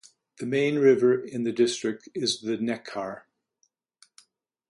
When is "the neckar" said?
2.41-3.25